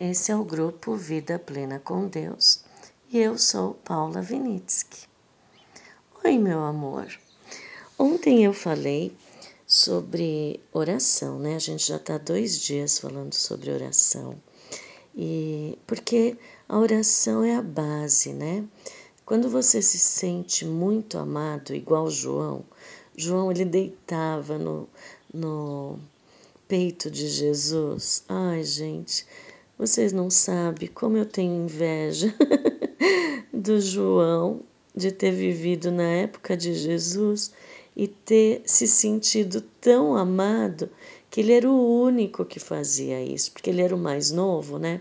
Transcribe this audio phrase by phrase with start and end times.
[0.00, 2.64] Esse é o grupo Vida Plena com Deus
[3.12, 5.06] e eu sou Paula Vinitsky.
[6.24, 7.06] Oi, meu amor.
[7.98, 9.14] Ontem eu falei
[9.66, 11.54] sobre oração, né?
[11.54, 14.40] A gente já está dois dias falando sobre oração
[15.14, 16.34] e porque
[16.66, 18.64] a oração é a base, né?
[19.26, 22.64] Quando você se sente muito amado, igual João,
[23.14, 24.88] João ele deitava no,
[25.30, 25.98] no
[26.66, 28.24] peito de Jesus.
[28.26, 29.26] Ai, gente,
[29.80, 32.34] vocês não sabem como eu tenho inveja
[33.50, 34.60] do João
[34.94, 37.50] de ter vivido na época de Jesus
[37.96, 40.90] e ter se sentido tão amado
[41.30, 45.00] que ele era o único que fazia isso, porque ele era o mais novo, né?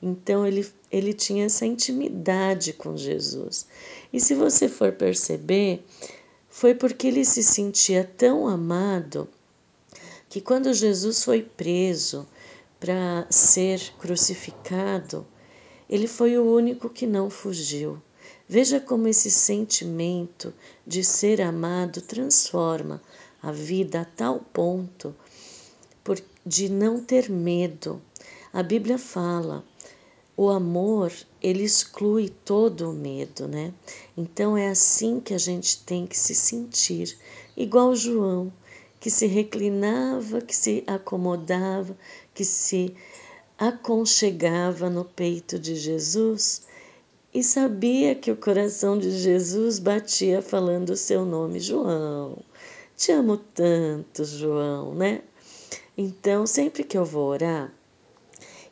[0.00, 3.66] Então ele, ele tinha essa intimidade com Jesus.
[4.10, 5.84] E se você for perceber,
[6.48, 9.28] foi porque ele se sentia tão amado
[10.30, 12.26] que quando Jesus foi preso,
[12.78, 15.26] para ser crucificado,
[15.88, 18.00] ele foi o único que não fugiu.
[18.48, 20.52] Veja como esse sentimento
[20.86, 23.02] de ser amado transforma
[23.42, 25.14] a vida a tal ponto
[26.44, 28.00] de não ter medo.
[28.52, 29.64] A Bíblia fala,
[30.36, 31.12] o amor,
[31.42, 33.72] ele exclui todo o medo, né?
[34.16, 37.18] Então é assim que a gente tem que se sentir,
[37.56, 38.52] igual João
[39.06, 41.96] que se reclinava, que se acomodava,
[42.34, 42.92] que se
[43.56, 46.62] aconchegava no peito de Jesus
[47.32, 52.36] e sabia que o coração de Jesus batia falando o seu nome, João.
[52.96, 55.22] Te amo tanto, João, né?
[55.96, 57.72] Então, sempre que eu vou orar,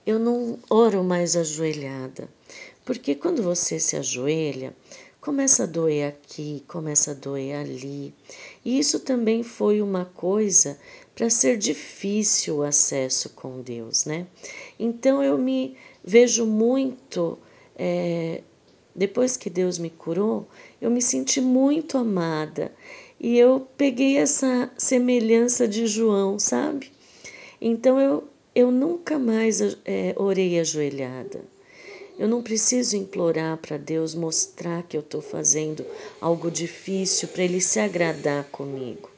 [0.05, 2.29] eu não oro mais ajoelhada,
[2.85, 4.75] porque quando você se ajoelha,
[5.25, 8.13] começa a doer aqui, começa a doer ali.
[8.63, 10.79] E isso também foi uma coisa
[11.15, 14.27] para ser difícil o acesso com Deus, né?
[14.79, 17.39] Então eu me vejo muito.
[17.75, 18.43] É,
[18.95, 20.47] depois que Deus me curou,
[20.79, 22.71] eu me senti muito amada
[23.19, 26.93] e eu peguei essa semelhança de João, sabe?
[27.59, 31.43] Então eu, eu nunca mais é, orei ajoelhada.
[32.17, 35.85] Eu não preciso implorar para Deus mostrar que eu estou fazendo
[36.21, 39.11] algo difícil para Ele se agradar comigo.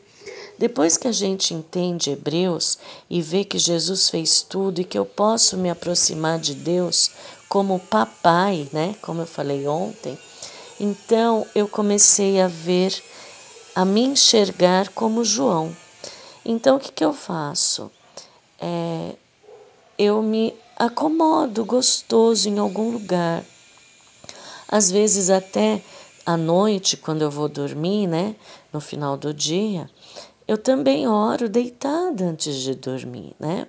[0.59, 2.79] Depois que a gente entende Hebreus
[3.11, 7.11] e vê que Jesus fez tudo e que eu posso me aproximar de Deus
[7.49, 8.97] como papai, né?
[9.03, 10.19] Como eu falei ontem,
[10.81, 13.03] então eu comecei a ver,
[13.75, 15.77] a me enxergar como João.
[16.45, 17.91] Então o que, que eu faço?
[18.59, 19.13] É,
[19.99, 23.43] eu me acomodo gostoso em algum lugar.
[24.69, 25.83] Às vezes até
[26.25, 28.37] à noite, quando eu vou dormir, né,
[28.71, 29.89] no final do dia,
[30.47, 33.67] eu também oro deitada antes de dormir, né?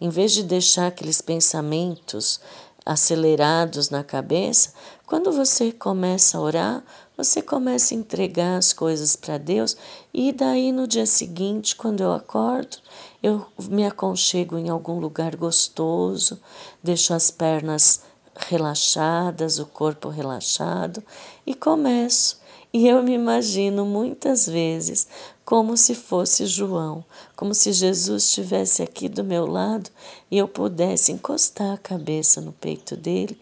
[0.00, 2.40] Em vez de deixar aqueles pensamentos
[2.84, 4.72] acelerados na cabeça,
[5.04, 6.84] quando você começa a orar,
[7.16, 9.76] você começa a entregar as coisas para Deus
[10.12, 12.76] e daí no dia seguinte, quando eu acordo,
[13.26, 16.40] eu me aconchego em algum lugar gostoso,
[16.80, 18.02] deixo as pernas
[18.36, 21.02] relaxadas, o corpo relaxado
[21.44, 22.40] e começo.
[22.72, 25.08] E eu me imagino muitas vezes
[25.44, 27.04] como se fosse João,
[27.34, 29.90] como se Jesus estivesse aqui do meu lado
[30.30, 33.36] e eu pudesse encostar a cabeça no peito dele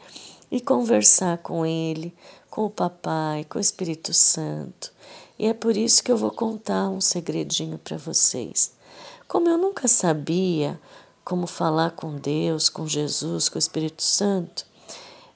[0.51, 2.15] e conversar com ele,
[2.49, 4.91] com o papai, com o Espírito Santo.
[5.39, 8.73] E é por isso que eu vou contar um segredinho para vocês.
[9.27, 10.79] Como eu nunca sabia
[11.25, 14.67] como falar com Deus, com Jesus, com o Espírito Santo,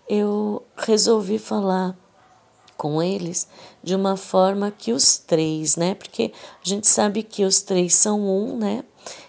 [0.09, 1.97] eu resolvi falar
[2.77, 3.49] com eles
[3.83, 5.95] de uma forma que os três, né?
[5.95, 6.33] Porque
[6.65, 8.85] a gente sabe que os três são um, né?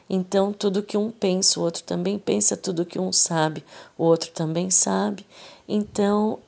[0.10, 3.64] Então, tudo que um pensa, o outro também pensa, tudo que um sabe,
[3.98, 5.26] o outro também sabe.
[5.68, 6.40] Então,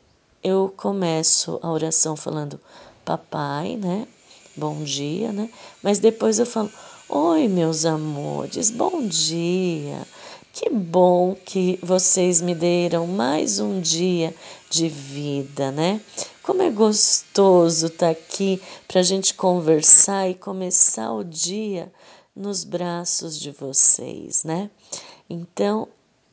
[0.43, 2.59] eu começo a oração falando
[3.05, 4.07] papai, né?
[4.55, 5.49] Bom dia, né?
[5.81, 6.69] Mas depois eu falo
[7.13, 10.07] Oi, meus amores, bom dia.
[10.53, 14.33] Que bom que vocês me deram mais um dia
[14.69, 15.99] de vida, né?
[16.41, 21.91] Como é gostoso estar tá aqui para a gente conversar e começar o dia
[22.33, 24.69] nos braços de vocês, né?
[25.29, 25.89] Então,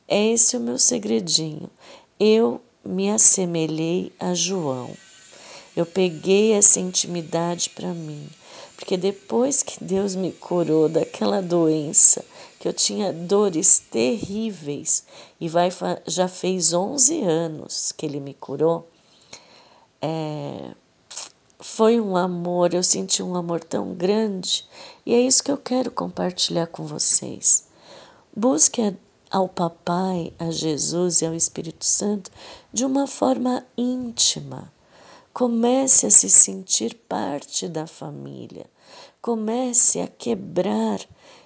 [0.07, 1.69] é esse o meu segredinho.
[2.17, 4.91] Eu me assemelhei a João.
[5.75, 8.29] Eu peguei essa intimidade para mim.
[8.79, 12.23] Porque depois que Deus me curou daquela doença,
[12.57, 15.03] que eu tinha dores terríveis,
[15.39, 15.69] e vai,
[16.07, 18.87] já fez 11 anos que Ele me curou,
[20.01, 20.71] é,
[21.59, 24.65] foi um amor, eu senti um amor tão grande,
[25.05, 27.67] e é isso que eu quero compartilhar com vocês.
[28.33, 28.95] Busque
[29.29, 32.31] ao Papai, a Jesus e ao Espírito Santo
[32.71, 34.71] de uma forma íntima.
[35.39, 38.69] Comece a se sentir parte da família.
[39.21, 40.99] Comece a quebrar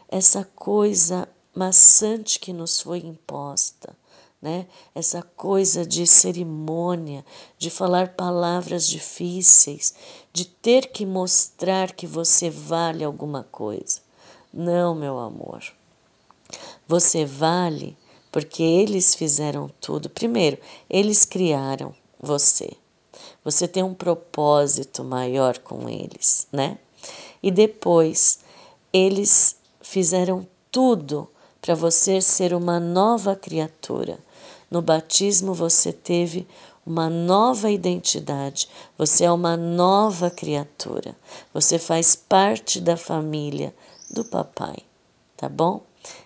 [0.10, 3.95] essa coisa maçante que nos foi imposta,
[4.42, 4.66] né?
[4.95, 7.24] Essa coisa de cerimônia,
[7.56, 9.94] de falar palavras difíceis,
[10.34, 14.01] de ter que mostrar que você vale alguma coisa.
[14.51, 15.63] Não, meu amor.
[16.88, 17.96] Você vale
[18.31, 20.10] porque eles fizeram tudo.
[20.10, 20.57] Primeiro,
[20.89, 22.75] eles criaram você.
[23.44, 26.78] Você tem um propósito maior com eles, né?
[27.42, 28.40] E depois,
[28.92, 31.28] eles fizeram tudo
[31.62, 34.18] para você ser uma nova criatura.
[34.72, 36.48] No batismo, você teve
[36.86, 38.68] uma nova identidade,
[38.98, 41.16] você é uma nova criatura,
[41.54, 43.74] você faz parte da família
[44.12, 44.78] do papai,
[45.38, 45.81] tá bom?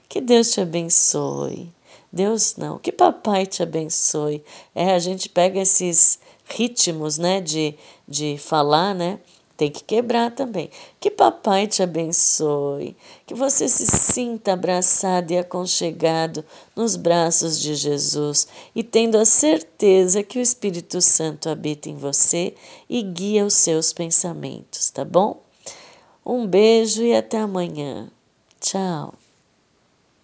[0.09, 1.71] Que Deus te abençoe.
[2.11, 4.43] Deus não, que papai te abençoe.
[4.73, 6.17] É, a gente pega esses
[6.47, 7.75] ritmos, né, de,
[8.07, 9.19] de falar, né?
[9.57, 10.69] Tem que quebrar também.
[10.99, 12.95] Que papai te abençoe,
[13.25, 16.45] que você se sinta abraçado e aconchegado
[16.75, 22.53] nos braços de Jesus e tendo a certeza que o Espírito Santo habita em você
[22.87, 25.41] e guia os seus pensamentos, tá bom?
[26.23, 28.11] Um beijo e até amanhã.
[28.59, 29.13] Tchau.